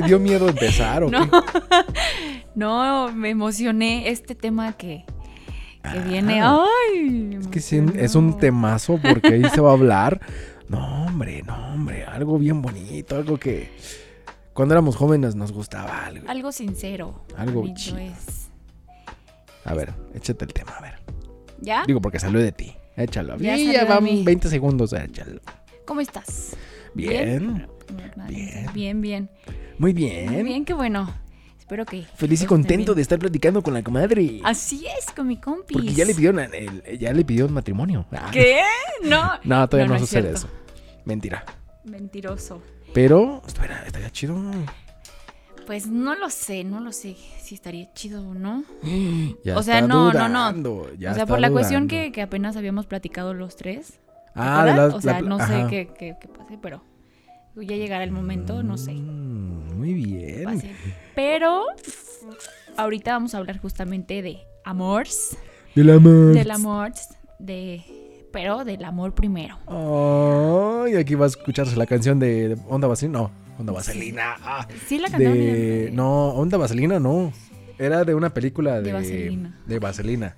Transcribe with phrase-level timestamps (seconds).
[0.00, 1.38] ¿Te dio miedo empezar o No, qué?
[2.54, 5.04] no, me emocioné este tema que,
[5.82, 6.40] que Ah, viene.
[6.42, 7.10] ¡Ay!
[7.10, 10.20] me Es que sí, es un temazo porque ahí se va a hablar.
[10.68, 12.04] No, hombre, no, hombre.
[12.04, 13.70] Algo bien bonito, algo que
[14.52, 16.28] cuando éramos jóvenes nos gustaba algo.
[16.28, 17.24] Algo sincero.
[17.36, 17.98] Algo chido.
[17.98, 18.48] es.
[19.64, 20.94] A ver, échate el tema, a ver.
[21.60, 21.84] ¿Ya?
[21.86, 22.76] Digo, porque salió de ti.
[22.96, 23.36] Échalo.
[23.38, 24.22] Ya Ya, salió de van mí.
[24.24, 25.40] 20 segundos, échalo.
[25.86, 26.56] ¿Cómo estás?
[26.94, 27.66] Bien.
[27.88, 28.70] Bien, Bien.
[28.74, 29.00] bien.
[29.00, 29.30] Bien,
[29.78, 30.44] Muy Muy bien.
[30.44, 31.12] bien, qué bueno.
[31.58, 32.02] Espero que.
[32.14, 32.96] Feliz y contento bien.
[32.96, 34.40] de estar platicando con la comadre.
[34.44, 35.76] Así es, con mi compis.
[35.76, 38.06] Porque ya le pidieron el- ya le pidió matrimonio.
[38.12, 38.60] Ah, ¿Qué?
[39.04, 39.32] No.
[39.44, 40.38] No, todavía no, es sucede cierto.
[40.38, 40.48] eso.
[41.04, 41.44] Mentira.
[41.84, 42.62] Mentiroso.
[42.94, 44.36] Pero, espera, estaría chido.
[45.66, 48.62] Pues no lo sé, no lo sé si estaría chido o no.
[49.44, 50.92] Ya O sea, está no, no, no.
[50.94, 53.88] ya o sea, por la cuestión que, que apenas habíamos platicado los tres.
[53.94, 53.98] ¿te
[54.36, 56.82] Ah, la- O sea, la- no sé qué, qué, qué pase, pero
[57.56, 58.92] ya llegará el momento, no sé.
[58.92, 59.35] Mm,
[59.86, 60.44] Muy bien.
[60.44, 60.70] pase.
[61.14, 61.62] Pero
[62.76, 65.36] ahorita vamos a hablar justamente de amores,
[65.74, 66.34] Del amor.
[66.34, 66.92] del amor,
[67.38, 67.82] de
[68.32, 69.56] pero del amor primero.
[69.66, 73.18] Ay, aquí va a escucharse la canción de Onda Vaselina.
[73.20, 74.36] No, Onda Vaselina.
[74.42, 75.90] Ah, Sí la cantaron de...
[75.92, 77.32] No, Onda Vaselina no.
[77.78, 78.82] Era de una película de...
[78.82, 79.60] De Vaselina.
[79.66, 80.36] De Vaselina.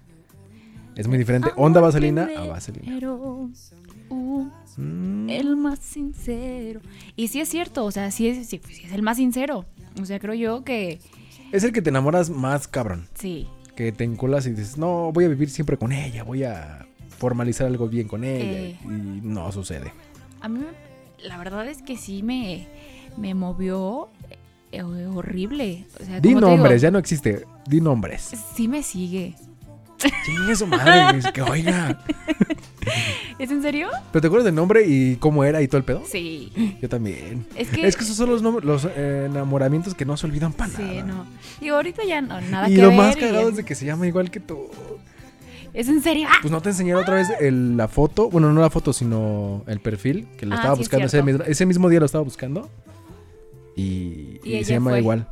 [0.95, 1.49] Es muy diferente.
[1.51, 2.99] Amor Onda Vaselina a Vaselina.
[4.79, 6.81] Mm, el más sincero.
[7.17, 9.65] Y sí es cierto, o sea, sí es, sí, sí es el más sincero.
[10.01, 11.01] O sea, creo yo que
[11.53, 13.09] Es el que te enamoras más cabrón.
[13.15, 13.47] sí.
[13.77, 16.25] Que te enculas y dices, no, voy a vivir siempre con ella.
[16.25, 16.85] Voy a
[17.17, 18.59] formalizar algo bien con ella.
[18.59, 18.77] Eh.
[18.85, 19.93] Y no sucede.
[20.41, 20.65] A mí
[21.23, 22.67] la verdad es que sí me,
[23.17, 24.09] me movió
[24.73, 25.87] eh, horrible.
[26.01, 27.45] O sea, Di nombres, ya no existe.
[27.69, 28.33] Di nombres.
[28.57, 29.37] Sí me sigue.
[30.25, 32.01] Chingue su madre, que oiga.
[33.39, 33.89] ¿Es en serio?
[34.13, 36.03] ¿Pero te acuerdas del nombre y cómo era y todo el pedo?
[36.05, 36.53] Sí.
[36.83, 37.47] Yo también.
[37.55, 40.71] Es que, Es que esos son los, los eh, enamoramientos que no se olvidan para
[40.71, 41.03] sí, nada.
[41.05, 41.27] no.
[41.61, 42.97] Digo, ahorita ya no, nada y que lo ver.
[42.97, 44.67] más y- cagado es de que se llama igual que tú.
[45.73, 46.27] ¿Es en serio?
[46.31, 46.39] ¡Ah!
[46.43, 48.29] Pues no te enseñé otra vez el- la foto.
[48.29, 50.27] Bueno, no la foto, sino el perfil.
[50.37, 52.69] Que lo Ah, estaba sí, es buscando ese mismo, ese mismo día lo estaba buscando.
[53.77, 55.29] Y, Y y se llama igual.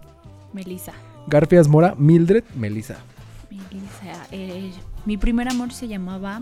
[0.52, 0.92] Melissa.
[1.26, 2.98] Garfias Mora, Mildred, Melissa.
[3.50, 4.26] Melissa.
[4.30, 4.70] eh,
[5.04, 6.40] mi primer amor se llamaba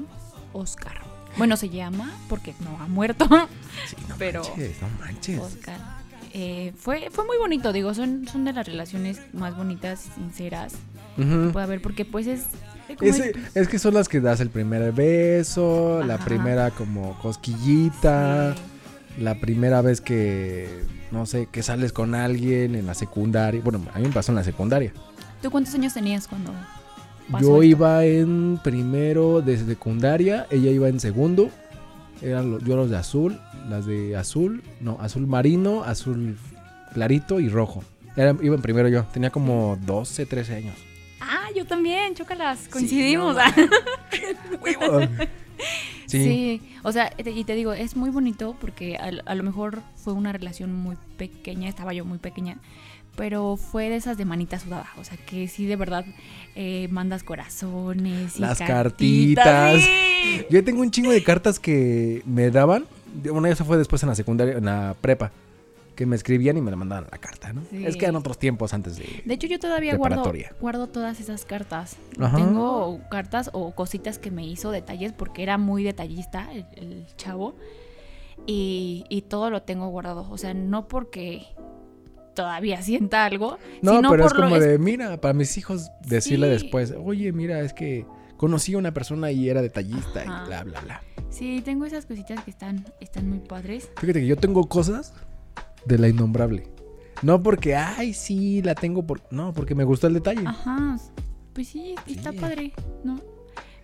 [0.53, 1.01] Oscar.
[1.37, 3.27] Bueno, se llama porque no ha muerto.
[3.89, 5.39] Sí, no Pero- manches, no manches.
[5.41, 5.79] Oscar.
[6.33, 10.75] Eh, fue, fue muy bonito, digo, son, son de las relaciones más bonitas y sinceras
[11.19, 11.47] Ujú.
[11.47, 12.45] que puede haber, porque pues es...
[13.01, 19.23] Ese- es que son las que das el primer beso, la primera como cosquillita, Sí.
[19.23, 20.69] la primera vez que,
[21.11, 23.61] no sé, que sales con alguien en la secundaria.
[23.63, 24.93] Bueno, a mí me pasó en la secundaria.
[25.43, 26.53] ¿Tú cuántos años tenías cuando
[27.33, 27.63] Yo esto?
[27.63, 31.51] iba en primero de secundaria, ella iba en segundo.
[32.23, 36.37] Eran los, yo los de azul, las de azul, no, azul marino, azul
[36.93, 37.83] clarito y rojo.
[38.17, 40.75] Era, iba en primero yo, tenía como 12, 13 años.
[41.21, 43.35] Ah, yo también, chócalas, coincidimos.
[43.37, 43.43] no
[44.63, 45.01] ¡Huevo!
[46.07, 46.23] Sí.
[46.25, 46.63] Sí.
[46.83, 50.13] o sea, te- y te digo, es muy bonito porque a, a lo mejor fue
[50.13, 52.59] una relación muy pequeña, estaba yo muy pequeña,
[53.17, 56.05] pero fue de esas de manita sudada, o sea, que sí de verdad
[56.57, 59.81] eh, mandas corazones y Las cartitas.
[59.81, 60.47] sí.
[60.51, 62.87] Yo tengo un chingo de cartas que me daban.
[63.23, 65.31] Bueno, eso fue después en la secundaria, en la prepa.
[65.95, 67.63] Que me escribían y me la mandaban a la carta, ¿no?
[67.71, 67.87] Sí.
[67.87, 69.23] Es que eran otros tiempos antes de.
[69.25, 70.25] De hecho, yo todavía guardo,
[70.61, 71.97] guardo todas esas cartas.
[72.19, 72.37] Ajá.
[72.37, 77.55] Tengo cartas o cositas que me hizo detalles porque era muy detallista el, el chavo.
[78.47, 80.27] Y, y todo lo tengo guardado.
[80.31, 81.47] O sea, no porque
[82.35, 83.59] todavía sienta algo.
[83.83, 86.63] No, sino pero es lo- como de, mira, para mis hijos decirle Sí.
[86.65, 88.07] después, oye, mira, es que
[88.37, 90.43] conocí a una persona y era detallista Ajá.
[90.45, 91.03] y bla, bla, bla.
[91.31, 93.91] Sí, tengo esas cositas que están, están muy padres.
[93.99, 95.15] Fíjate que yo tengo cosas
[95.87, 96.69] de la innombrable.
[97.23, 99.23] No porque, ay, sí, la tengo por.
[99.31, 100.43] No, porque me gustó el detalle.
[100.47, 100.99] Ajá.
[101.53, 102.39] Pues sí, está Sí.
[102.39, 102.73] padre,
[103.05, 103.21] ¿no?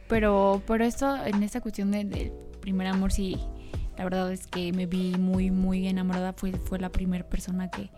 [0.09, 3.37] Pero, pero esto, en esta cuestión de- del primer amor, sí,
[3.97, 6.33] la verdad es que me vi muy, muy enamorada.
[6.33, 7.91] Fue, fue la primera persona que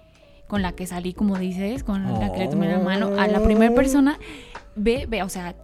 [0.53, 3.19] con la que salí, como dices, con la que le tomé la mano.
[3.19, 4.19] A la primera persona,
[4.77, 5.55] ve, ve, o sea,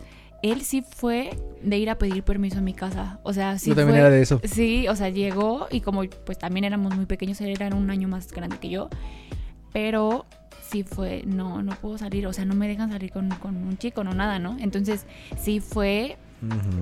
[0.43, 1.29] él sí fue
[1.63, 3.21] de ir a pedir permiso en mi casa.
[3.23, 4.41] O sea, sí yo también fue- era de eso.
[4.45, 8.09] Sí, o sea, llegó y como pues también éramos muy pequeños, él era un año
[8.09, 8.89] más grande que yo,
[9.75, 10.25] pero
[10.71, 13.77] sí fue, no, no puedo salir, o sea, no me dejan salir con, con un
[13.77, 14.57] chico, no nada, ¿no?
[14.59, 15.05] Entonces
[15.39, 16.17] sí fue,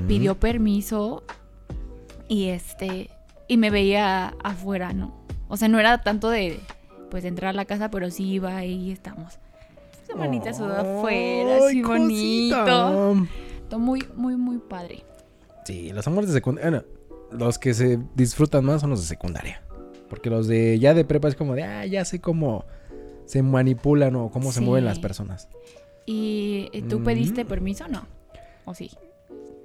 [0.07, 1.25] pidió permiso
[2.29, 3.11] y este,
[3.49, 5.13] y me veía afuera, ¿no?
[5.49, 6.61] O sea, no era tanto de,
[7.11, 9.39] pues, entrar a la casa, pero sí iba y estamos.
[10.05, 12.65] Esa manita sudada afuera, así bonito.
[13.69, 15.03] Todo muy, muy, muy padre.
[15.65, 16.71] Sí, los amores de secundaria.
[16.71, 16.87] Bueno,
[17.33, 19.63] los que se disfrutan más son los de secundaria.
[20.09, 22.65] Porque los de ya de prepa es como de, ah, ya sé cómo
[23.25, 25.49] se manipulan o cómo se mueven las personas.
[26.07, 27.05] ¿Y tú Mm.
[27.05, 28.07] pediste permiso o no?
[28.65, 28.91] ¿O sí?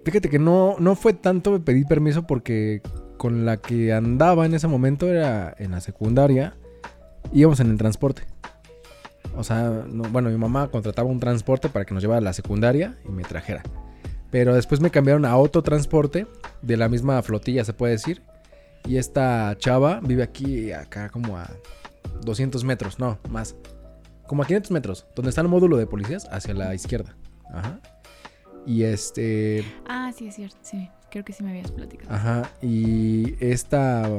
[0.04, 2.82] Fíjate que no, no fue tanto pedir permiso porque
[3.18, 6.56] con la que andaba en ese momento era en la secundaria,
[7.34, 8.24] íbamos en el transporte.
[9.36, 12.34] O sea, no- bueno, mi mamá contrataba un transporte para que nos llevara a la
[12.34, 13.64] secundaria y me trajera.
[14.30, 16.28] Pero después me cambiaron a otro transporte
[16.62, 18.22] de la misma flotilla, se puede decir.
[18.88, 21.50] Y esta chava vive aquí, acá como a
[22.24, 23.56] 200 metros, no, más.
[24.28, 27.16] Como a 500 metros, donde está el módulo de policías, hacia la izquierda.
[27.54, 27.80] Ajá.
[28.66, 29.66] Y este...
[29.88, 30.90] Ah, sí, es cierto, sí.
[31.12, 32.14] Creo que sí me habías platicado.
[32.14, 34.10] Ajá, y esta,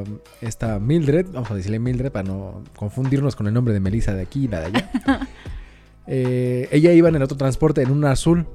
[0.42, 4.22] esta Mildred, vamos a decirle Mildred para no confundirnos con el nombre de Melissa de
[4.22, 4.90] aquí y la de allá.
[6.08, 8.46] Eh, ella iba en el otro transporte, en un azul,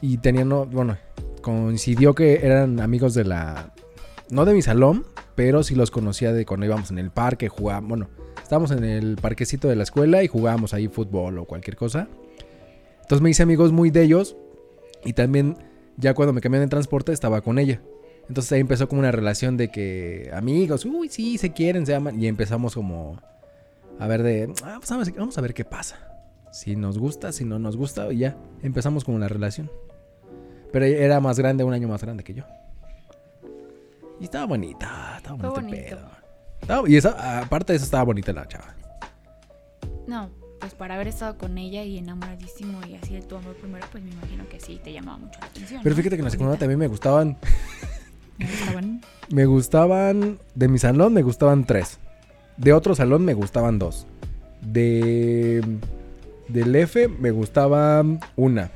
[0.00, 0.96] y tenían, no- bueno,
[1.42, 3.72] coincidió que eran amigos de la,
[4.30, 5.04] no de mi salón,
[5.34, 8.08] pero sí los conocía de cuando íbamos en el parque, jugábamos, bueno,
[8.40, 12.06] estábamos en el parquecito de la escuela y jugábamos ahí fútbol o cualquier cosa.
[13.02, 14.36] Entonces me hice amigos muy de ellos,
[15.04, 15.56] y también
[15.96, 17.80] ya cuando me cambiaron de transporte estaba con ella.
[18.28, 22.20] Entonces ahí empezó como una relación de que amigos, uy, sí, se quieren, se aman.
[22.20, 23.20] Y empezamos como
[23.98, 25.98] a ver de, ah, pues vamos, a- vamos a ver qué pasa.
[26.52, 29.70] Si nos gusta, si no nos gusta, y ya empezamos como la relación.
[30.72, 32.44] Pero era más grande, un año más grande que yo.
[34.20, 35.84] Y estaba bonita, estaba bonito el bonito.
[35.96, 36.08] pedo.
[36.62, 38.74] Estaba- y esa, aparte de eso estaba bonita la chava.
[40.06, 40.30] No,
[40.64, 44.02] pues para haber estado con ella y enamoradísimo y así de tu amor primero, pues
[44.02, 45.82] me imagino que sí te llamaba mucho la atención.
[45.82, 45.96] Pero ¿no?
[45.98, 47.36] fíjate que en la secundaria también me gustaban,
[48.38, 49.00] Me gustaban.
[49.28, 51.98] me gustaban, de mi salón me gustaban tres.
[52.56, 54.06] De otro salón me gustaban dos.
[54.62, 55.62] De
[56.48, 58.02] del F me gustaba
[58.34, 58.70] una.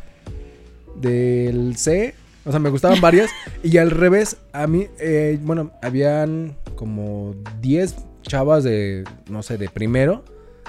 [0.95, 2.15] Del C,
[2.45, 3.31] o sea, me gustaban varias.
[3.63, 9.71] y al revés, a mí, eh, bueno, habían como 10 chavas de, no sé, de
[9.71, 10.23] primero,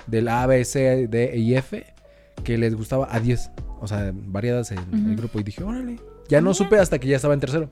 [0.09, 1.85] del A, B, C, D y F,
[2.43, 3.51] que les gustaba a 10.
[3.81, 5.39] O sea, variadas en el grupo.
[5.39, 5.99] Y dije, órale.
[6.27, 7.69] Ya no supe hasta que ya estaba en tercero.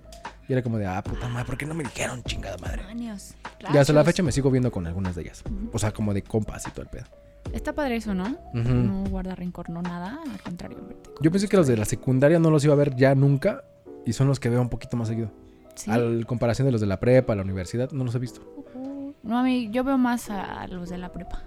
[0.48, 2.82] Y era como de, ah, puta madre, ¿por qué no me dijeron chingada madre?
[2.84, 3.36] Demonios,
[3.74, 5.44] Y hasta la fecha me sigo viendo con algunas de ellas.
[5.74, 7.06] O sea, como de compas y todo el pedo.
[7.54, 8.38] Está padre eso, ¿no?
[8.54, 10.80] No guarda rencor, no nada, al contrario.
[11.22, 13.64] Yo pensé que los de la secundaria no los iba a ver ya nunca.
[14.06, 15.32] Y son los que veo un poquito más seguido.
[15.76, 15.92] Sí.
[15.92, 18.42] Al comparación de los de la prepa, la universidad, no los he visto.
[18.74, 21.44] Uh, No, a mí, yo veo más a los de la prepa.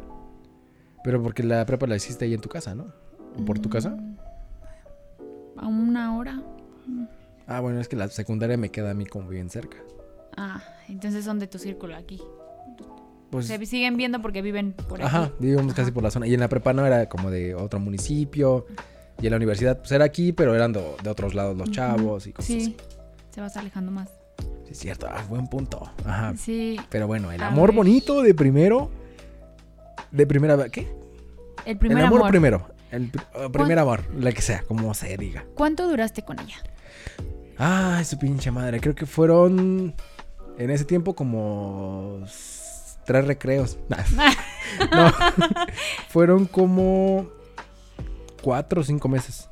[1.05, 2.87] Pero porque la prepa la hiciste ahí en tu casa, ¿no?
[3.38, 3.91] ¿O por tu casa?
[3.91, 4.17] Mm,
[5.58, 6.41] A una hora.
[7.47, 9.79] Ah, bueno, es que la secundaria me queda a mí como bien cerca.
[10.37, 12.20] Ah, entonces son de tu círculo aquí.
[13.31, 15.02] Pues, Se siguen viendo porque viven por aquí.
[15.06, 16.26] ajá, vivimos casi por la zona.
[16.26, 18.67] Y en la prepa no era como de otro municipio.
[19.23, 22.26] Y en la universidad, pues era aquí, pero eran de, de otros lados los chavos
[22.26, 22.76] y cosas Sí, así.
[23.31, 24.08] se vas alejando más.
[24.64, 25.06] Sí, es cierto.
[25.11, 25.82] Ah, buen punto.
[26.05, 26.35] Ajá.
[26.37, 27.76] Sí, Pero bueno, el A amor ver.
[27.76, 28.91] bonito de primero.
[30.10, 30.70] De primera vez.
[30.70, 30.88] ¿Qué?
[31.66, 32.30] el primer el amor, amor.
[32.30, 32.68] primero.
[32.90, 35.44] El pr- uh, primer amor, la que sea, como se diga.
[35.54, 36.56] ¿Cuánto duraste con ella?
[37.58, 38.80] Ay, su pinche madre.
[38.80, 39.94] Creo que fueron
[40.58, 42.20] en ese tiempo como
[43.04, 43.78] tres recreos.
[44.92, 45.12] no,
[46.08, 47.28] fueron como
[48.42, 49.48] cuatro o cinco meses.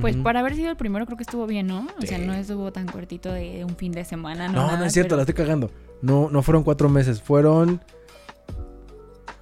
[0.00, 1.86] Pues para haber sido el primero creo que estuvo bien, ¿no?
[2.00, 4.70] O sea, no estuvo tan cortito de, de un fin de semana, ¿no?
[4.70, 5.70] No, no es cierto, pero- la estoy cagando.
[6.02, 7.82] No, no fueron cuatro meses, fueron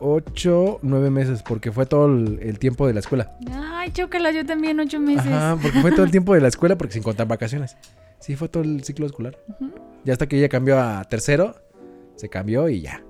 [0.01, 3.37] ocho, nueve meses, porque fue todo el, el tiempo de la escuela.
[3.53, 5.27] Ay, chócala, yo también ocho meses.
[5.27, 7.77] Ajá, porque fue todo el tiempo de la escuela, porque sin contar vacaciones.
[8.19, 9.37] Sí, fue todo el ciclo escolar.
[10.05, 11.55] Ya hasta que ella cambió a tercero,
[12.17, 13.03] se cambió y ya.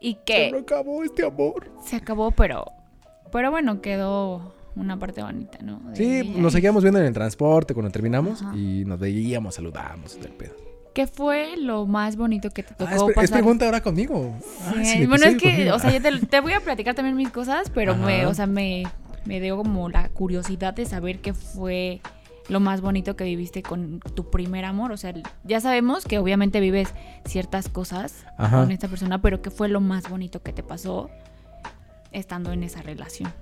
[0.00, 1.70] Y Se que acabó este amor.
[1.84, 2.64] se acabó, pero
[3.30, 5.78] pero bueno, quedó una parte bonita, ¿no?
[5.90, 8.56] De Sí, nos seguíamos viendo en el transporte cuando terminamos Ajá.
[8.56, 10.54] y nos veíamos, saludábamos y todo el pedo.
[10.94, 13.38] ¿Qué fue lo más bonito que te tocó Ah, es, pre- es pasar?
[13.38, 14.34] pregunta ahora conmigo.
[14.66, 15.76] Ah, Sí, bueno, es que, conmigo.
[15.76, 18.46] o sea, yo te, te voy a platicar también mis cosas, pero me, o sea,
[18.46, 18.82] me,
[19.24, 22.00] me dio como la curiosidad de saber qué fue
[22.48, 24.90] lo más bonito que viviste con tu primer amor.
[24.90, 26.92] O sea, ya sabemos que obviamente vives
[27.24, 28.60] ciertas cosas Ajá.
[28.62, 31.08] con esta persona, pero qué fue lo más bonito que te pasó
[32.10, 33.32] estando en esa relación.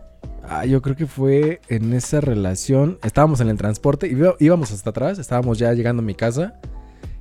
[0.47, 2.99] Ah, yo creo que fue en esa relación.
[3.02, 5.19] Estábamos en el transporte y íbamos hasta atrás.
[5.19, 6.55] Estábamos ya llegando a mi casa.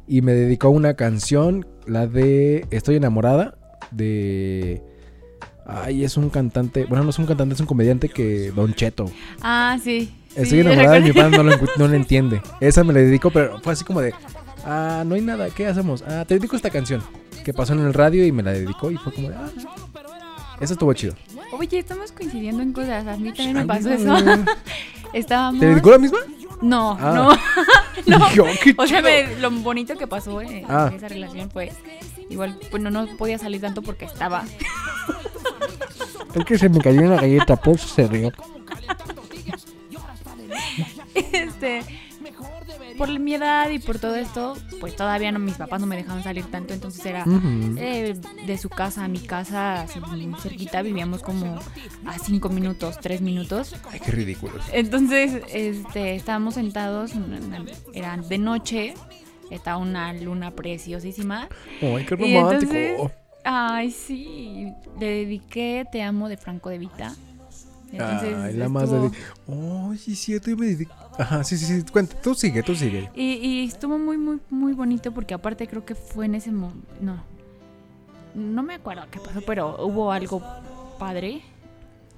[0.08, 3.58] Y me dedicó una canción, la de Estoy enamorada.
[3.92, 4.82] De.
[5.66, 6.86] Ay, es un cantante.
[6.86, 8.52] Bueno, no es un cantante, es un comediante que.
[8.52, 9.06] Don Cheto.
[9.42, 10.14] Ah, sí.
[10.30, 12.42] Estoy sí, enamorada y mi padre no lo, no lo entiende.
[12.62, 14.14] Esa me la dedicó, pero fue así como de.
[14.66, 16.04] Ah, no hay nada, ¿qué hacemos?
[16.08, 17.02] Ah, te dedico esta canción.
[17.44, 19.36] Que pasó en el radio y me la dedicó y fue como de.
[19.36, 19.50] Ah,
[20.60, 21.14] eso estuvo chido.
[21.52, 23.06] Oye, estamos coincidiendo en cosas.
[23.08, 24.16] A mí también me pasó eso.
[25.14, 25.60] Estábamos.
[25.60, 26.18] ¿Te dedicó la misma?
[26.62, 27.12] No, Ah.
[27.14, 27.30] no.
[28.18, 28.26] no.
[28.26, 29.02] "Oh, qué O sea, chido".
[29.04, 30.92] me- lo bonito que pasó en, en Ah.
[30.96, 31.72] esa relación fue
[32.30, 34.44] igual, pues no, no podía salir tanto porque estaba
[36.34, 38.32] Es que se me cayó una galleta, por eso se rió.
[41.16, 41.84] este,
[42.98, 46.24] por mi edad y por todo esto, pues todavía no, mis papás no me dejaban
[46.24, 47.24] salir tanto, entonces era
[47.78, 50.00] eh, de su casa a mi casa, así,
[50.42, 51.60] cerquita, vivíamos como
[52.06, 53.76] a cinco minutos, tres minutos.
[53.92, 54.64] Ay, qué ridículos.
[54.74, 57.12] Entonces, este, estábamos sentados,
[57.94, 58.94] era de noche,
[59.52, 61.48] estaba una luna preciosísima.
[61.82, 62.74] Ay, qué Y romántico.
[62.74, 63.12] entonces-
[63.50, 67.16] Ay, sí, le dediqué Te amo de Franco de Vita.
[67.92, 69.12] Entonces, Ay, la más de.
[69.48, 70.50] Ay, sí, cierto.
[70.50, 70.94] Yo me dedico.
[71.18, 71.84] Ajá, sí, sí, sí.
[71.92, 73.10] Cuenta, tú sigue, tú sigue.
[73.16, 76.86] Y, y estuvo muy, muy, muy bonito porque aparte creo que fue en ese momento...
[77.02, 77.24] No,
[78.36, 80.44] no me acuerdo qué pasó, pero hubo algo
[81.00, 81.42] padre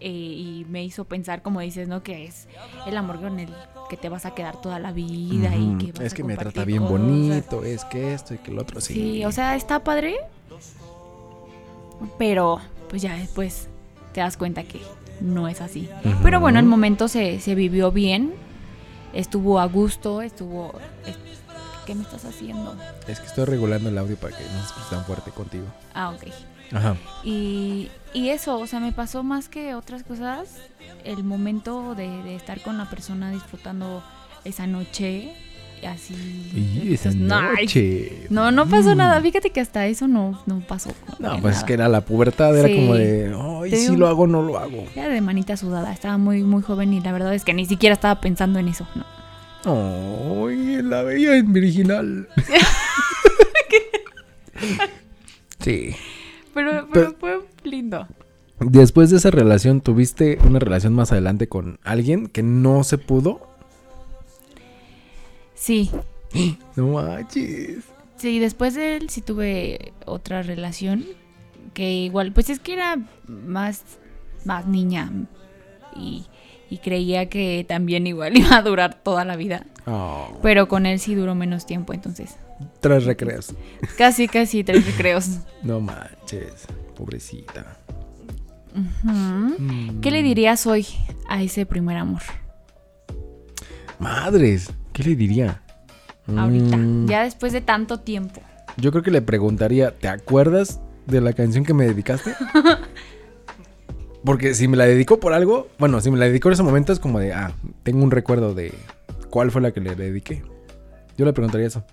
[0.01, 2.03] eh, y me hizo pensar, como dices, ¿no?
[2.03, 2.47] Que es
[2.87, 3.49] el amor con el
[3.89, 6.35] que te vas a quedar toda la vida y que vas Es a que me
[6.35, 6.91] trata bien cosas.
[6.99, 8.93] bonito, es que esto y que lo otro, sí.
[8.95, 10.17] Sí, o sea, está padre.
[12.17, 12.59] Pero
[12.89, 13.67] pues ya después
[14.13, 14.81] te das cuenta que
[15.21, 15.89] no es así.
[16.23, 18.33] Pero bueno, el momento se, se vivió bien.
[19.13, 20.73] Estuvo a gusto, estuvo...
[21.05, 21.17] es-
[21.85, 22.75] ¿Qué me estás haciendo?
[23.07, 25.65] Es que estoy regulando el audio para que no se tan fuerte contigo.
[25.95, 26.27] Ah, ok.
[26.71, 26.95] Ajá.
[27.23, 30.49] Y, y eso, o sea, me pasó más que otras cosas
[31.03, 34.03] el momento de, de estar con la persona disfrutando
[34.45, 35.33] esa noche,
[35.87, 36.13] así.
[36.83, 38.25] Y esa noche.
[38.29, 38.97] No, no pasó Mm.
[38.97, 39.21] nada.
[39.21, 40.91] Fíjate que hasta eso no, no pasó.
[41.19, 42.75] No, pues es que era la pubertad, era Sí.
[42.75, 43.33] como de,
[43.63, 44.85] ay, sí digo- lo hago, no lo hago.
[44.95, 47.93] Era de manita sudada, estaba muy, muy joven y la verdad es que ni siquiera
[47.93, 48.87] estaba pensando en eso.
[48.95, 49.05] ¿no?
[50.45, 52.27] Ay, la veía en virginal.
[55.59, 55.95] sí.
[56.53, 58.07] Pero, Pero- pero fue lindo.
[58.59, 63.47] Después de esa relación, ¿tuviste una relación más adelante con alguien que no se pudo?
[65.59, 65.91] Sí,
[66.75, 67.83] No manches.
[68.17, 71.05] sí, después de él sí tuve otra relación
[71.73, 72.97] que igual, pues es que era
[73.27, 73.83] más,
[74.45, 75.11] más niña
[75.95, 76.25] y,
[76.69, 79.65] y creía que también igual iba a durar toda la vida.
[79.85, 82.35] Oh, Pero con él sí duró menos tiempo, entonces
[82.79, 83.53] tres recreos.
[83.97, 85.39] casi, casi tres recreos.
[85.63, 87.77] No manches, pobrecita.
[89.03, 89.99] Mm.
[89.99, 90.85] ¿Qué le dirías hoy
[91.27, 92.21] a ese primer amor?
[93.99, 95.61] Madres, ¿qué le diría?
[96.35, 98.41] Ahorita, Mm, ya después de tanto tiempo.
[98.75, 102.33] Yo creo que le preguntaría, ¿te acuerdas de la canción que me dedicaste?
[104.25, 106.91] Porque si me la dedicó por algo, bueno, si me la dedicó en ese momento
[106.91, 107.53] es como de, ah,
[107.83, 108.73] tengo un recuerdo de
[109.29, 110.43] cuál fue la que le dediqué.
[111.17, 111.85] Yo le preguntaría eso.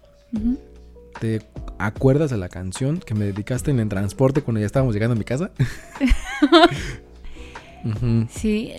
[1.20, 1.42] ¿Te
[1.78, 5.18] acuerdas de la canción que me dedicaste en el transporte cuando ya estábamos llegando a
[5.18, 5.52] mi casa?
[8.30, 8.72] Sí,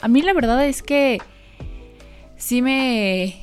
[0.00, 1.18] a mí la verdad es que
[2.40, 3.36] sí me,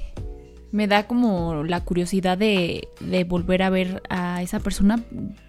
[0.71, 4.99] me da como la curiosidad de, de volver a ver a esa persona,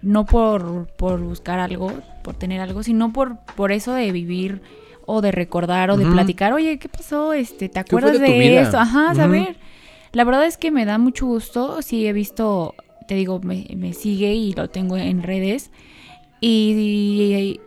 [0.01, 1.91] no por, por buscar algo,
[2.23, 4.61] por tener algo, sino por, por eso de vivir
[5.05, 7.33] o de recordar o de platicar, oye, ¿qué pasó?
[7.33, 8.77] Este, ¿Te acuerdas de de, esto?
[8.77, 9.57] Ajá, saber.
[10.11, 12.75] La verdad es que me da mucho gusto, sí he visto,
[13.07, 15.71] te digo, me, me sigue y lo tengo en redes.
[16.41, 17.59] Y,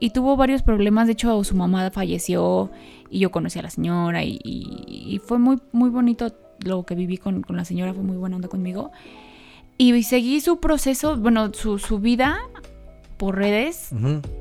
[0.00, 1.06] y tuvo varios problemas.
[1.06, 2.70] De hecho, su mamá falleció
[3.10, 6.32] y yo conocí a la señora y, y- y fue muy, muy bonito
[6.64, 8.90] lo que viví con, con la señora, fue muy buena onda conmigo.
[9.76, 12.38] Y seguí su proceso, bueno, su, su vida
[13.16, 13.90] por redes,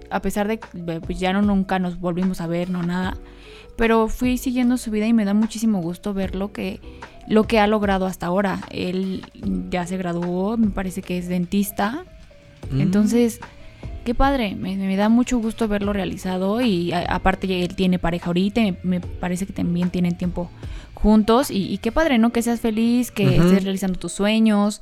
[0.10, 3.17] a pesar de que pues, ya no nunca nos volvimos a ver, no nada.
[3.75, 6.79] Pero fui siguiendo su vida y me da muchísimo gusto ver lo que,
[7.27, 8.60] lo que ha logrado hasta ahora.
[8.70, 9.25] Él
[9.72, 12.05] ya se graduó, me parece que es dentista.
[12.72, 12.82] Mm.
[12.82, 13.39] Entonces,
[14.03, 18.27] qué padre, me, me da mucho gusto verlo realizado y a- aparte él tiene pareja
[18.27, 20.50] ahorita, y me, me parece que también tienen tiempo
[20.93, 22.31] juntos y, y qué padre, ¿no?
[22.31, 24.81] Que seas feliz, que estés realizando tus sueños.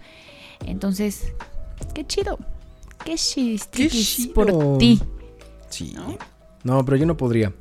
[0.65, 1.33] Entonces,
[1.93, 2.37] qué chido,
[3.03, 4.33] qué chistiquis chido.
[4.33, 5.01] por ti.
[5.69, 5.93] Sí.
[5.95, 6.17] ¿No?
[6.63, 7.53] No, pero yo no podría.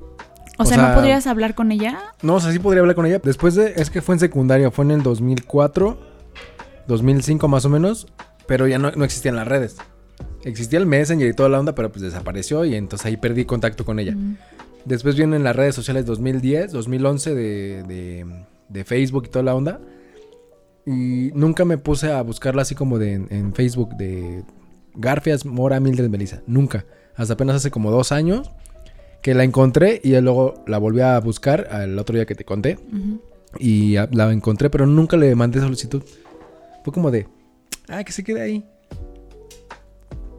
[0.58, 1.98] O, O sea, sea- ¿no podrías hablar con ella?
[2.22, 3.18] No, o sea, sí podría hablar con ella.
[3.22, 5.98] Después de, es que fue en secundaria, fue en el 2004,
[6.86, 8.06] 2005 más o menos,
[8.46, 9.76] pero ya no, no existían las redes.
[10.44, 13.84] Existía el Messenger y toda la onda, pero pues desapareció y entonces ahí perdí contacto
[13.84, 14.12] con ella.
[14.12, 14.36] Mm.
[14.84, 18.26] Después vienen las redes sociales 2010, 2011 de, de,
[18.68, 19.80] de Facebook y toda la onda.
[20.86, 24.42] Y nunca me puse a buscarla así como de, en Facebook de
[24.94, 26.42] Garfias Mora Mildred Melissa.
[26.46, 26.86] Nunca.
[27.14, 28.50] Hasta apenas hace como dos años
[29.22, 32.78] que la encontré y luego la volví a buscar al otro día que te conté.
[33.58, 36.02] Y la encontré, pero nunca le mandé solicitud.
[36.84, 37.26] Fue como de,
[37.88, 38.64] ah, que se quede ahí.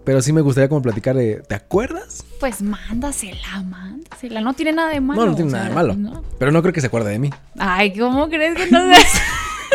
[0.04, 2.26] Pero sí me gustaría como platicar de, ¿te acuerdas?
[2.40, 4.42] Pues mándasela, mándasela.
[4.42, 5.22] No tiene nada de malo.
[5.22, 5.96] no, no tiene nada de malo.
[5.96, 6.24] ¿no?
[6.40, 7.30] Pero no creo que se acuerde de mí.
[7.60, 9.22] Ay, ¿cómo crees que no seas?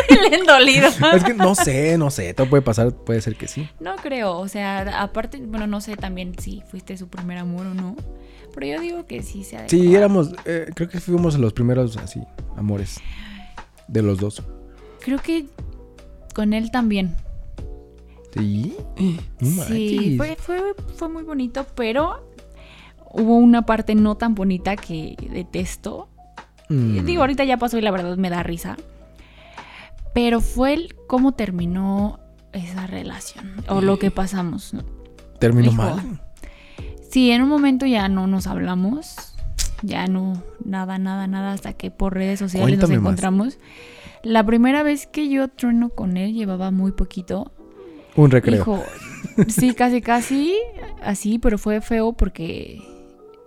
[0.31, 0.89] Le dolido.
[1.13, 3.69] Es que no sé, no sé, todo puede pasar, puede ser que sí.
[3.79, 7.73] No creo, o sea, aparte, bueno, no sé también si fuiste su primer amor o
[7.73, 7.95] no.
[8.53, 9.57] Pero yo digo que sí se.
[9.69, 12.21] Sí, éramos, eh, creo que fuimos los primeros así,
[12.55, 12.99] amores.
[13.87, 14.43] De los dos.
[14.99, 15.45] Creo que
[16.33, 17.15] con él también.
[18.37, 18.75] Sí.
[19.39, 20.61] No Sí, fue, fue,
[20.95, 22.29] fue muy bonito, pero
[23.11, 26.09] hubo una parte no tan bonita que detesto.
[26.69, 27.05] Mm.
[27.05, 28.77] Digo, ahorita ya pasó y la verdad me da risa.
[30.13, 32.19] Pero fue el cómo terminó
[32.53, 34.73] esa relación o lo que pasamos.
[35.39, 35.75] Terminó Hijo.
[35.77, 36.21] mal.
[37.11, 39.15] Sí, en un momento ya no nos hablamos.
[39.83, 43.09] Ya no, nada, nada, nada, hasta que por redes sociales Cuéntame nos más.
[43.11, 43.59] encontramos.
[44.23, 47.51] La primera vez que yo trueno con él llevaba muy poquito.
[48.17, 48.57] Un recreo.
[48.61, 48.83] Hijo,
[49.47, 50.53] sí, casi, casi,
[51.01, 52.81] así, pero fue feo porque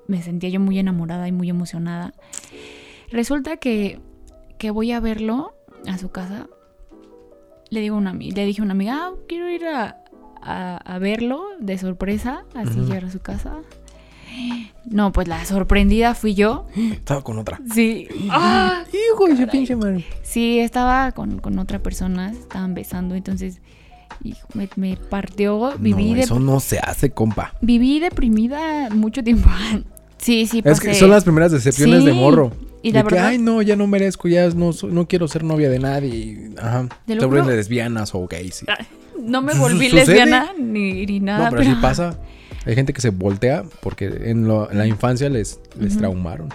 [0.06, 2.14] me sentía yo muy enamorada y muy emocionada.
[3.10, 4.00] Resulta que,
[4.58, 5.54] que voy a verlo
[5.86, 6.46] a su casa.
[7.70, 10.02] Le, digo a una, le dije a una amiga, ah, quiero ir a,
[10.42, 12.84] a- a verlo de sorpresa, así Ujú.
[12.88, 13.58] llegar a su casa.
[14.88, 16.66] No, pues la sorprendida fui yo.
[16.76, 17.60] Estaba con otra.
[17.74, 18.06] Sí.
[18.30, 18.84] ¡Ah!
[18.92, 20.04] Hijo de pinche madre.
[20.22, 23.60] Sí, estaba con, con otra persona, estaban besando, entonces
[24.24, 27.54] hijo, me, me partió, viví, no, de- eso no se hace, compa.
[27.60, 29.48] viví deprimida mucho tiempo.
[30.18, 30.88] Sí, sí, Es pasé.
[30.88, 32.52] que son las primeras decepciones de Sí, morro.
[32.82, 35.44] Y de la que, verdad, ay, no, ya no merezco, ya no, no quiero ser
[35.44, 36.08] novia de nadie.
[36.14, 36.88] y- Ajá.
[37.06, 38.62] Te lo Te vuelven lesbianas o gays.
[38.62, 40.04] y- no me volví ¿Sucede?
[40.06, 41.48] lesbiana ni, ni nada.
[41.50, 42.18] no, pero, sí pasa.
[42.66, 46.00] Hay gente que se voltea porque en, lo- en la infancia les, les Ujú.
[46.00, 46.50] traumaron.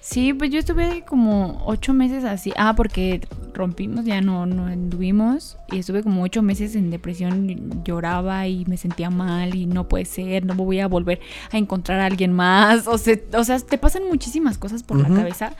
[0.00, 2.52] Sí, pues yo estuve como ocho meses así.
[2.56, 3.20] Ah, porque
[3.52, 5.58] rompimos, ya no, no anduvimos.
[5.70, 7.84] Y estuve como ocho meses en depresión.
[7.84, 11.20] Lloraba y me sentía mal y no puede ser, no voy a volver
[11.52, 12.86] a encontrar a alguien más.
[12.86, 15.52] O sea, o sea te pasan muchísimas cosas por la cabeza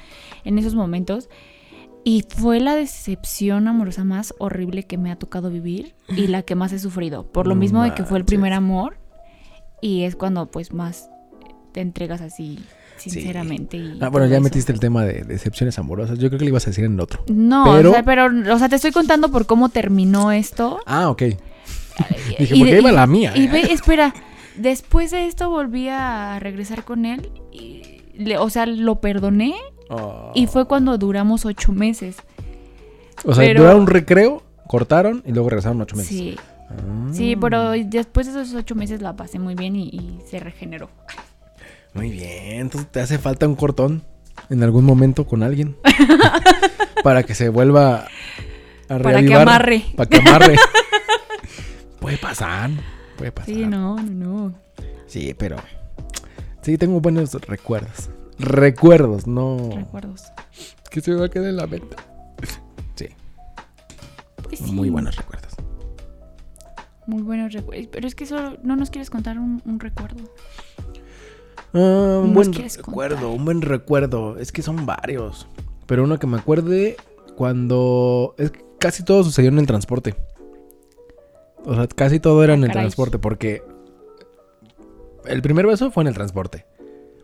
[0.44, 1.28] en esos momentos.
[2.02, 6.54] Y fue la decepción amorosa más horrible que me ha tocado vivir y la que
[6.54, 7.30] más he sufrido.
[7.30, 8.96] Por lo mismo de que fue el primer amor.
[9.82, 11.10] Y es cuando pues más
[11.72, 12.58] te entregas así
[13.00, 13.76] sinceramente.
[13.76, 14.42] y Ah, bueno, ya eso.
[14.44, 16.18] metiste el tema de decepciones amorosas.
[16.18, 17.22] Yo creo que le ibas a decir en el otro.
[17.28, 20.80] No, Pero- o sea, pero, o sea, te estoy contando por cómo terminó esto.
[20.86, 21.22] Ah, ok.
[22.38, 23.32] Dije, Y porque iba la mía.
[23.34, 24.14] Y ve, espera,
[24.56, 27.30] después de esto volví a regresar con él.
[27.52, 27.82] Y
[28.16, 29.54] le- o sea, lo perdoné
[29.90, 30.30] Oh.
[30.34, 32.16] y fue cuando duramos ocho meses.
[33.24, 36.08] O sea, pero- duraron un recreo, cortaron y luego regresaron ocho meses.
[36.16, 36.36] Sí,
[36.70, 37.08] Ah.
[37.12, 40.88] sí, pero después de esos ocho meses la pasé muy bien y, y se regeneró.
[41.94, 44.02] Muy bien, entonces te hace falta un cortón
[44.48, 45.76] en algún momento con alguien.
[47.04, 48.06] para que se vuelva
[48.88, 49.42] a Para que reavivar.
[49.42, 49.84] amarre.
[49.96, 50.56] Para que amarre.
[52.00, 52.70] puede pasar,
[53.16, 53.54] puede pasar.
[53.54, 54.54] Sí, no, no, no.
[55.06, 55.56] Sí, pero...
[56.62, 58.10] Sí, tengo buenos recuerdos.
[58.38, 59.70] Recuerdos, no...
[59.74, 60.24] Recuerdos.
[60.90, 61.96] Que se me va a quedar en la mente.
[62.94, 63.06] Sí,
[64.42, 65.54] Pues sí, muy buenos recuerdos.
[67.06, 67.88] Muy buenos recuerdos.
[67.90, 70.22] Pero es que solo no nos quieres contar un, un recuerdo.
[71.72, 73.38] Ah, un ¿Nos buen recuerdo, contar?
[73.38, 74.38] un buen recuerdo.
[74.38, 75.46] Es que son varios.
[75.86, 76.96] Pero uno que me acuerde
[77.36, 78.34] cuando...
[78.38, 80.14] Es que casi todo sucedió en el transporte.
[81.64, 82.82] O sea, casi todo era Ah, en el caray.
[82.84, 83.62] transporte porque...
[85.26, 86.64] El primer beso fue en el transporte.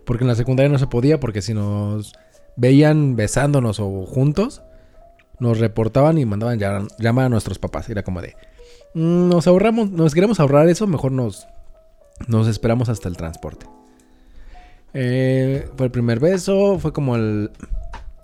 [0.05, 2.13] Porque en la secundaria no se podía porque si nos
[2.57, 4.63] veían besándonos o juntos,
[5.41, 7.89] nos reportaban y mandaban llam- llamar a nuestros papás.
[7.89, 8.37] Era como de...
[8.95, 11.47] "Mm, Nos ahorramos, nos queremos ahorrar eso, mejor nos,
[12.29, 13.67] nos esperamos hasta el transporte.
[14.99, 17.51] Eh, fue el primer beso, fue como el...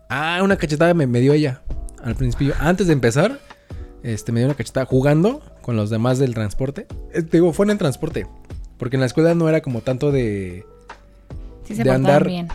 [0.08, 1.60] Ah, una cachetada me, me dio ella
[2.02, 2.54] al principio.
[2.58, 3.38] Antes de empezar,
[4.02, 6.86] este, me dio una cachetada jugando con los demás del transporte.
[7.12, 8.26] Eh, te digo, fue en el transporte.
[8.78, 10.64] Porque en la escuela no era como tanto de...
[11.64, 12.48] Sí se De andar- bien.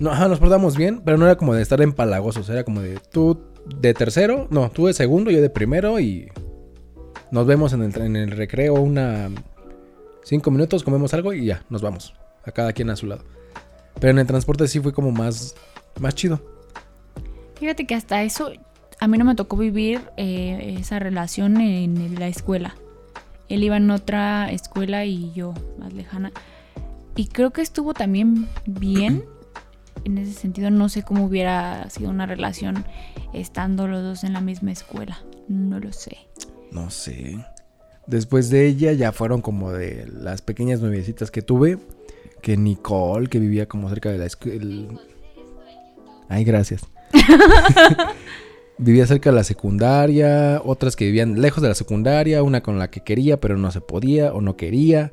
[0.00, 2.48] No, ajá, nos portamos bien, pero no era como de estar empalagosos.
[2.50, 3.40] Era como de tú
[3.80, 6.28] de tercero, no, tú de segundo, yo de primero y
[7.30, 9.30] nos vemos en el, en el recreo una...
[10.24, 12.14] Cinco minutos, comemos algo y ya, nos vamos.
[12.48, 13.22] A cada quien a su lado.
[14.00, 15.54] Pero en el transporte sí fue como más,
[16.00, 16.40] más chido.
[17.56, 18.52] Fíjate que hasta eso
[19.00, 22.74] a mí no me tocó vivir eh, esa relación en la escuela.
[23.48, 26.32] Él iba en otra escuela y yo más lejana.
[27.16, 29.24] Y creo que estuvo también bien.
[30.04, 32.84] En ese sentido, no sé cómo hubiera sido una relación
[33.34, 35.18] estando los dos en la misma escuela.
[35.48, 36.16] No lo sé.
[36.70, 37.44] No sé.
[38.06, 41.78] Después de ella ya fueron como de las pequeñas nuevecitas que tuve.
[42.42, 44.88] Que Nicole, que vivía como cerca de la escuela.
[46.28, 46.82] Ay, gracias.
[48.78, 50.60] vivía cerca de la secundaria.
[50.64, 52.42] Otras que vivían lejos de la secundaria.
[52.42, 55.12] Una con la que quería, pero no se podía o no quería.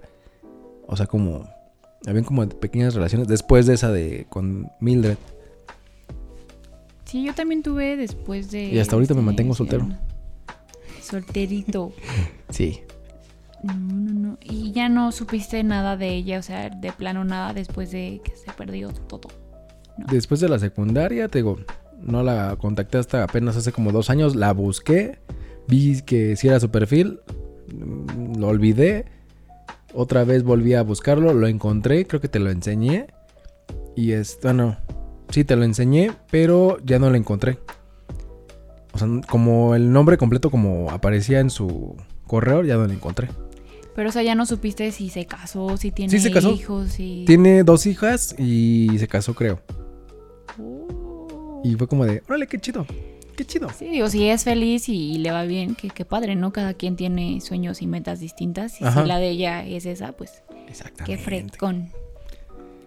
[0.88, 1.49] O sea, como...
[2.07, 5.17] Habían como pequeñas relaciones después de esa de con Mildred.
[7.05, 8.65] Sí, yo también tuve después de.
[8.65, 9.88] Y hasta ahorita me este, mantengo soltero.
[11.01, 11.93] Solterito.
[12.49, 12.81] Sí.
[13.65, 14.38] No, no, no.
[14.41, 18.36] Y ya no supiste nada de ella, o sea, de plano nada después de que
[18.36, 19.30] se perdió todo.
[19.97, 21.58] Después de la secundaria, te digo,
[21.99, 24.36] no la contacté hasta apenas hace como dos años.
[24.36, 25.19] La busqué,
[25.67, 27.21] vi que sí era su perfil,
[27.73, 29.06] mm, lo olvidé.
[29.93, 33.08] Otra vez volví a buscarlo, lo encontré, creo que te lo enseñé.
[33.95, 34.78] Y es, bueno,
[35.30, 37.58] sí te lo enseñé, pero ya no lo encontré.
[38.93, 41.95] O sea, como el nombre completo como aparecía en su
[42.28, 43.30] correo, ya no lo encontré.
[43.95, 46.51] Pero, o sea, ya no supiste si se casó, si tiene Sí, se casó.
[46.51, 47.23] hijos, si.
[47.25, 49.62] Tiene dos hijas y se casó, creo.
[50.60, 51.62] Oh.
[51.63, 52.86] Y fue como de, órale, qué chido,
[53.36, 53.69] qué chido.
[53.69, 56.51] Sí, digo, si es feliz y le va bien, que, que padre, ¿no?
[56.53, 58.79] Cada quien tiene sueños y metas distintas.
[58.81, 59.01] Y Ajá.
[59.03, 61.05] si la de ella es esa, pues Exactamente.
[61.05, 61.89] qué frescón.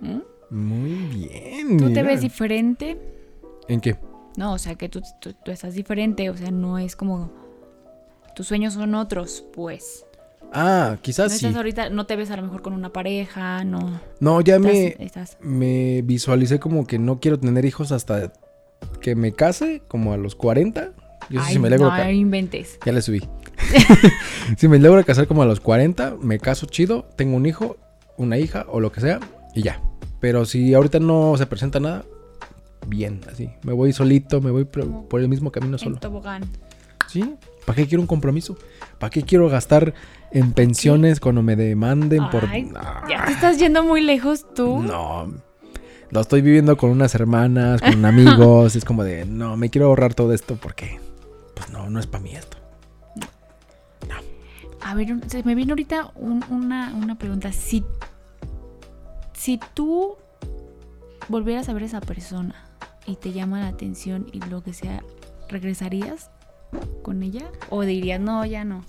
[0.01, 0.19] ¿Mm?
[0.51, 1.77] Muy bien.
[1.79, 2.99] ¿Tú te ves diferente?
[3.67, 3.97] ¿En qué?
[4.37, 7.33] No, o sea, que tú, tú, tú estás diferente, o sea, no es como...
[8.37, 10.07] Tus sueños son otros, pues.
[10.53, 11.37] Ah, No quizás sí.
[11.47, 14.01] estás ahorita, no te ves a lo mejor con una pareja, no.
[14.21, 18.33] No, ya Estás, me, estás- me visualicé como que no quiero tener hijos hasta
[19.01, 20.93] que me case, como a los 40.
[21.31, 22.79] Yo sé Ay, si me logro no inventes.
[22.87, 23.23] Ya le subí.
[24.57, 27.77] si me logro casar como a los 40, me caso chido, tengo un hijo,
[28.17, 29.21] una hija o lo que sea,
[29.55, 29.83] y ya.
[30.21, 32.05] Pero si ahorita no se presenta nada,
[32.87, 33.51] bien, así.
[33.63, 35.99] Me voy solito, me voy por, por el mismo camino solo.
[35.99, 36.43] tobogán.
[37.09, 37.35] ¿Sí?
[37.69, 38.57] ¿Para qué quiero un compromiso?
[38.99, 39.93] ¿Para qué quiero gastar
[40.33, 42.47] en pensiones cuando me demanden por...
[42.47, 42.81] Ay, No.
[43.11, 44.79] Ya te estás yendo muy lejos tú.
[44.81, 45.31] No.
[46.11, 48.75] Lo estoy viviendo con unas hermanas, con amigos.
[48.75, 50.99] es como de, no, me quiero ahorrar todo esto porque,
[51.55, 52.57] pues no, no es para mí esto.
[54.81, 57.53] A ver, se me vino ahorita un- una, una pregunta.
[57.53, 57.85] Si,
[59.35, 60.17] si tú
[61.29, 62.55] volvieras a ver a esa persona
[63.05, 65.03] y te llama la atención y lo que sea,
[65.51, 66.31] ¿regresarías
[67.03, 67.47] con ella?
[67.71, 68.85] ¿O dirías, no, ya no?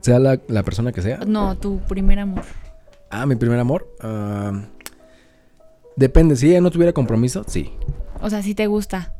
[0.00, 1.18] Sea la, la persona que sea.
[1.26, 2.42] No, tu primer amor.
[3.10, 3.88] Ah, mi primer amor.
[4.00, 4.52] ah,
[5.96, 7.70] depende, si ella no tuviera compromiso, sí.
[8.20, 9.12] O sea, si te gusta.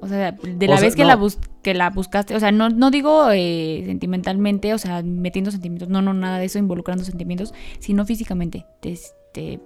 [0.00, 1.08] O sea, de O la sea, vez que, no.
[1.08, 5.50] la bus- que la buscaste, o sea, no, no digo eh, sentimentalmente, o sea, metiendo
[5.50, 8.66] sentimientos, no, no, nada de eso, involucrando sentimientos, sino físicamente.
[8.80, 8.98] ¿Te,
[9.32, 9.60] te,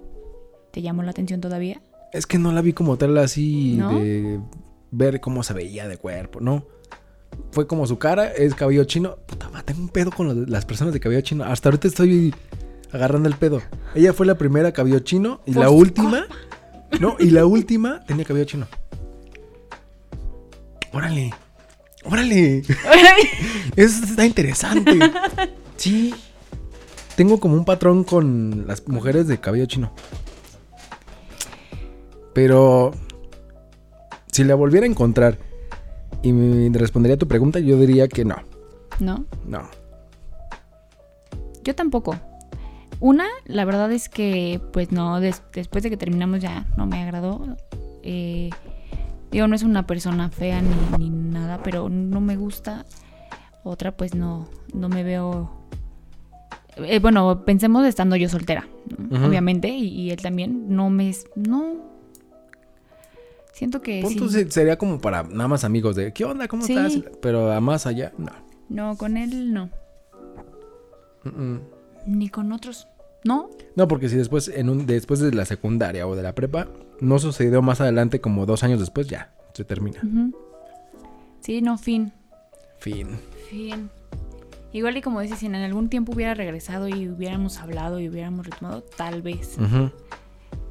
[0.71, 1.81] te llamó la atención todavía?
[2.13, 3.99] Es que no la vi como tal así ¿No?
[3.99, 4.39] de
[4.91, 6.63] ver cómo se veía de cuerpo, ¿no?
[7.51, 9.17] Fue como su cara, es cabello chino.
[9.25, 11.43] Puta madre, tengo un pedo con los- las personas de cabello chino.
[11.43, 12.33] Hasta ahorita estoy
[12.91, 13.61] agarrando el pedo.
[13.95, 16.25] Ella fue la primera cabello chino y la última.
[16.99, 18.67] No, y la última tenía cabello chino.
[20.91, 21.31] Órale.
[22.03, 22.63] Órale.
[23.75, 24.97] Eso está interesante.
[25.77, 26.13] Sí.
[27.15, 29.91] Tengo como un patrón con las mujeres de cabello chino.
[32.33, 32.91] Pero
[34.31, 35.37] si la volviera a encontrar
[36.21, 38.35] y me respondería a tu pregunta, yo diría que no.
[38.99, 39.25] ¿No?
[39.47, 39.61] No.
[41.63, 42.15] Yo tampoco.
[42.99, 47.01] Una, la verdad es que, pues no, des- después de que terminamos ya no me
[47.01, 47.55] agradó.
[48.03, 48.49] Eh,
[49.31, 52.85] digo, no es una persona fea ni, ni nada, pero no me gusta.
[53.63, 55.49] Otra, pues no, no me veo.
[56.77, 58.67] Eh, bueno, pensemos estando yo soltera,
[59.25, 60.65] obviamente, y, y él también.
[60.75, 61.13] No me.
[61.35, 61.98] No.
[63.59, 64.35] Siento que Punto sí.
[64.45, 66.47] se- sería como para nada más amigos de ¿qué onda?
[66.47, 66.71] ¿Cómo Sí.
[66.77, 66.97] estás?
[67.21, 68.31] Pero a más allá, no.
[68.69, 69.69] No, con él no.
[71.25, 71.59] Mm, mm.
[72.07, 72.87] Ni con otros.
[73.25, 73.49] ¿No?
[73.75, 76.69] No, porque si después, en un, después de la secundaria o de la prepa,
[77.01, 79.99] no sucedió más adelante como dos años después, ya, se termina.
[81.41, 82.13] Sí, no, fin.
[82.79, 83.17] Fin.
[83.49, 83.89] Fin.
[84.71, 88.45] Igual y como dices, si en algún tiempo hubiera regresado y hubiéramos hablado y hubiéramos
[88.45, 89.91] retomado, tal vez, Ujú.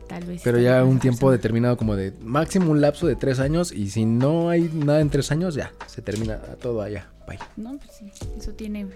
[0.08, 0.40] Tal vez.
[0.42, 1.36] Pero ya un tiempo persona.
[1.36, 5.10] determinado como de máximo un lapso de tres años y si no hay nada en
[5.10, 7.08] tres años, ya, se termina todo allá.
[7.26, 7.38] Bye.
[7.56, 8.88] No, pues sí, eso tiene...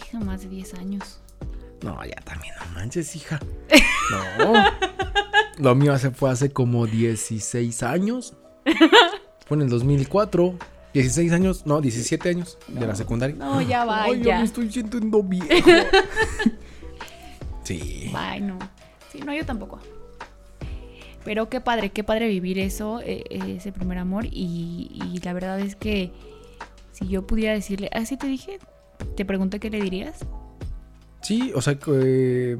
[0.00, 1.20] Hija, más de 10 años.
[1.82, 3.38] No, ya también, no manches, hija.
[4.38, 4.54] No.
[5.58, 8.34] Lo mío hace, fue hace como 16 años.
[9.46, 10.54] Fue en el 2004.
[10.94, 13.36] 16 años, no, 17 años de la secundaria.
[13.36, 14.38] No, ya va, Ay, ya.
[14.38, 15.46] me estoy sintiendo viejo.
[17.76, 18.10] sí.
[18.12, 18.58] Bye, no.
[19.10, 19.78] Sí, no, yo tampoco.
[21.24, 24.24] Pero qué padre, qué padre vivir eso, eh, eh, ese primer amor.
[24.24, 26.10] Y, y la verdad es que
[26.92, 28.58] si yo pudiera decirle, así te dije,
[29.16, 30.24] te pregunté qué le dirías.
[31.20, 32.56] Sí, o sea, eh,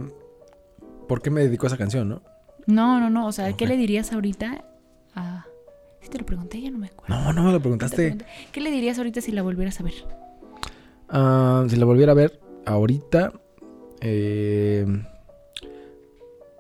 [1.07, 2.23] ¿por qué me dedicó a esa canción, no?
[2.67, 3.27] No, no, no.
[3.27, 3.53] O sea.
[3.55, 4.65] ¿qué le dirías ahorita
[5.15, 5.47] a...
[6.01, 7.15] Si te lo pregunté, ya no me acuerdo.
[7.15, 8.19] No, no me lo Te preguntaste.
[8.53, 9.95] ¿Qué le dirías ahorita si la volvieras a ver?
[11.09, 13.33] Ah, si la volviera a ver ahorita,
[14.01, 14.87] eh,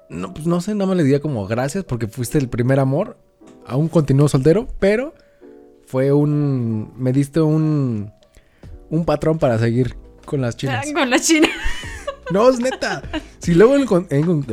[0.08, 3.16] no, pues no sé, nada más le diría como gracias porque fuiste el primer amor
[3.66, 5.14] aún continúo soltero, pero
[5.86, 6.92] fue un.
[6.96, 8.10] Me diste un.
[8.90, 10.86] Un patrón para seguir con las chinas.
[10.92, 11.48] Con la china.
[12.30, 13.02] No, es neta.
[13.38, 13.74] Si luego
[14.10, 14.44] en-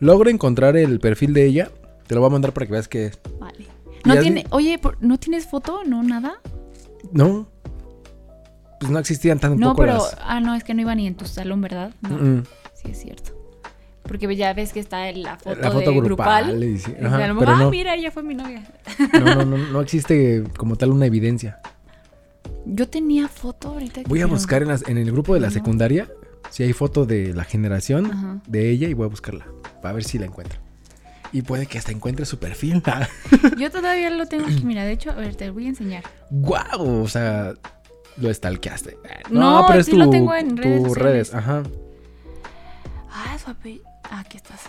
[0.00, 1.70] logro encontrar el perfil de ella,
[2.08, 3.20] te lo voy a mandar para que veas que es.
[3.38, 3.66] Vale.
[4.04, 5.84] No tiene, oye, ¿no tienes foto?
[5.86, 6.40] ¿No, nada?
[7.12, 7.46] No.
[8.80, 10.16] Pues no existían tampoco No, pero, las.
[10.22, 11.92] ah, no, es que no iba ni en tu salón, ¿verdad?
[12.00, 12.42] No, Mm,
[12.74, 13.36] sí es cierto.
[14.02, 16.44] Porque ya ves que está en la foto, La foto de grupal.
[16.46, 16.64] grupal.
[16.64, 18.64] y sí, Y ajá, a lo mejor, pero ah, no, mira, ella fue mi novia.
[19.12, 21.58] no, no, no, no existe como tal una evidencia.
[22.66, 24.02] Yo tenía foto ahorita.
[24.02, 25.52] que Voy a buscar en, las- en el grupo de la No.
[25.52, 26.08] secundaria
[26.50, 28.38] si hay foto de la generación Ajá.
[28.48, 29.46] de ella y voy a buscarla.
[29.82, 30.58] Para ver si la encuentro.
[31.32, 32.82] Y puede que hasta encuentre su perfil.
[33.58, 36.02] Yo todavía lo tengo aquí, mira, de hecho, a ver, te voy a enseñar.
[36.30, 37.02] ¡Guau!
[37.02, 37.54] O sea,
[38.16, 38.98] lo stalkeaste.
[39.30, 40.96] No, pero es sí tu, lo tengo en tu redes sociales.
[41.02, 41.34] redes.
[41.34, 41.62] Ajá.
[43.10, 43.84] Ah, su apellido.
[44.04, 44.60] Ah, aquí estás.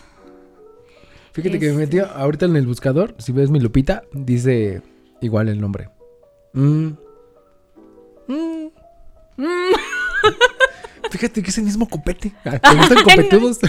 [1.33, 2.09] Fíjate que me metí Este.
[2.13, 3.15] ahorita en el buscador.
[3.17, 4.81] Si ves mi lupita, dice
[5.21, 5.89] igual el nombre.
[6.53, 6.87] Mm.
[8.27, 8.67] Mm.
[9.37, 9.73] Mm,
[11.11, 12.33] Fíjate que es el mismo copete.
[12.45, 13.59] Ah, ¿Te gustan copetudos?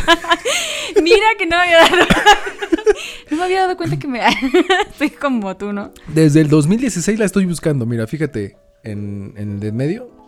[1.03, 2.07] mira que no me había dado.
[3.31, 4.21] no me había dado cuenta que me.
[4.91, 5.93] Estoy como tú, ¿no?
[6.09, 7.87] Desde el 2016 la estoy buscando.
[7.87, 10.23] Mira, fíjate, en, en el de en medio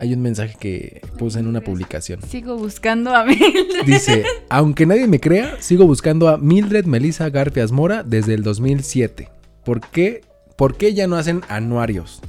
[0.00, 2.22] hay un mensaje que puse en una publicación.
[2.22, 3.36] Sigo buscando a mí.
[3.84, 9.28] Dice, aunque nadie me crea, sigo buscando a Mildred Melissa Garfias Mora desde el 2007.
[9.64, 10.22] ¿Por qué,
[10.56, 12.20] ¿Por qué ya no hacen anuarios?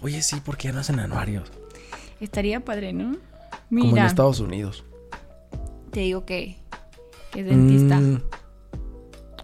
[0.00, 1.50] Oye, sí, ¿por qué ya no hacen anuarios?
[2.18, 3.18] Estaría padre, ¿no?
[3.68, 4.84] Como en Mira, Estados Unidos.
[5.90, 6.56] te digo que,
[7.30, 8.00] que es dentista.
[8.00, 8.22] Mm,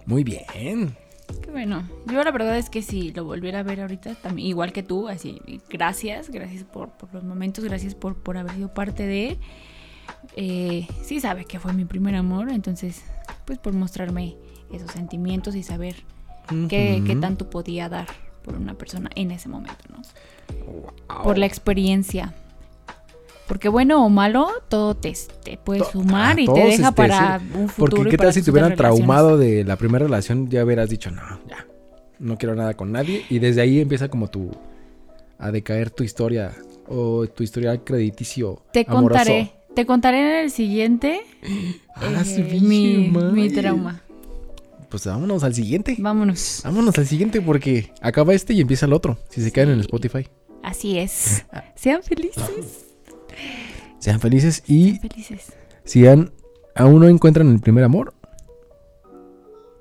[0.06, 0.96] muy bien.
[1.42, 1.88] Qué bueno.
[2.06, 5.08] Yo la verdad es que si lo volviera a ver ahorita, también, igual que tú,
[5.08, 9.38] así, gracias, gracias por, por los momentos, gracias por, por haber sido parte de...
[10.36, 13.02] Eh, sí sabe que fue mi primer amor, entonces,
[13.44, 14.36] pues por mostrarme
[14.72, 15.96] esos sentimientos y saber
[16.68, 18.06] qué, qué tanto podía dar
[18.42, 20.02] por una persona en ese momento, ¿no?
[21.08, 21.22] Wow.
[21.22, 22.34] Por la experiencia.
[23.46, 27.68] Porque bueno o malo, todo te, te puede sumar y te deja este, para un
[27.68, 27.96] futuro.
[27.98, 31.22] Porque qué tal si te hubieran traumado de la primera relación, ya hubieras dicho, no,
[31.48, 31.66] ya,
[32.18, 33.24] no quiero nada con nadie.
[33.28, 34.50] Y desde ahí empieza como tu,
[35.38, 36.52] a decaer tu historia
[36.86, 39.18] o tu historial crediticio Te amoroso.
[39.18, 39.52] contaré.
[39.74, 41.20] Te contaré en el siguiente
[41.96, 44.02] Ah, eh, pinche mi, mi trauma.
[44.88, 45.96] Pues vámonos al siguiente.
[45.98, 46.60] Vámonos.
[46.64, 49.18] Vámonos al siguiente porque acaba este y empieza el otro.
[49.28, 50.28] Si se quedan en Spotify.
[50.62, 51.44] Así es.
[51.74, 52.83] Sean felices.
[53.98, 55.52] Sean felices y Felices.
[55.84, 56.32] si han,
[56.74, 58.14] aún no encuentran el primer amor,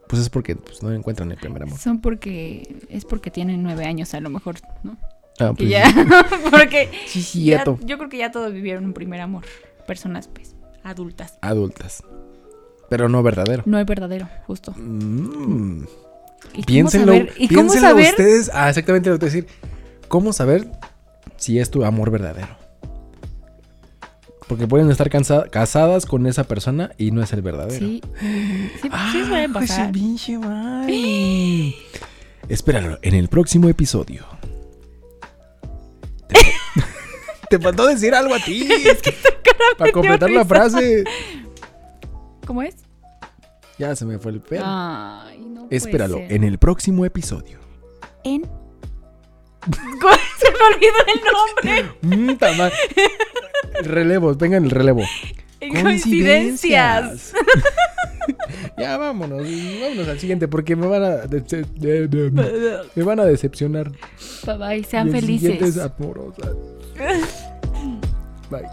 [0.07, 1.77] pues es porque pues, no encuentran el primer amor.
[1.79, 2.77] Son porque.
[2.89, 4.97] Es porque tienen nueve años, a lo mejor, ¿no?
[5.39, 5.83] Ah, pues, ya.
[6.51, 6.89] porque.
[7.07, 7.79] Sí, sí, ya- cierto.
[7.85, 9.43] yo creo que ya todos vivieron un primer amor.
[9.87, 11.37] Personas, pues, adultas.
[11.41, 12.03] Adultas.
[12.89, 13.63] Pero no verdadero.
[13.65, 14.73] No es verdadero, justo.
[14.77, 15.83] Mm.
[16.53, 17.33] ¿Y cómo Piénsenlo, saber?
[17.37, 18.09] ¿Y cómo piénsenlo saber?
[18.11, 18.51] ustedes.
[18.53, 19.47] Ah, exactamente lo que te voy a decir.
[20.09, 20.69] ¿Cómo saber
[21.37, 22.55] si es tu amor verdadero?
[24.47, 27.79] Porque pueden estar cansa- casadas con esa persona y no es el verdadero.
[27.85, 28.01] Sí.
[28.19, 29.91] Sí, sí Ah, suele hijo de su pasar.
[29.91, 31.75] pinche madre.
[32.49, 34.25] Espéralo en el próximo episodio.
[36.27, 36.35] Te,
[37.49, 38.67] te faltó decir algo a ti.
[39.77, 41.03] Para completar la frase.
[42.45, 42.75] ¿Cómo es?
[43.79, 44.63] Ya se me fue el pelo.
[44.65, 46.33] Ay, no puede Espéralo ser.
[46.33, 47.59] en el próximo episodio.
[48.23, 48.43] En.
[49.63, 51.91] Se me olvidó el nombre.
[52.01, 52.35] Mm,
[53.83, 55.03] Relevos, vengan el relevo.
[55.59, 57.33] En coincidencias.
[58.77, 59.43] ya vámonos,
[59.81, 61.21] vámonos al siguiente porque me van a
[62.95, 63.91] me van decepcionar.
[64.45, 65.91] Bye bye, sean Y el siguiente es felices.
[65.99, 66.51] amorosa.
[68.49, 68.67] Bye.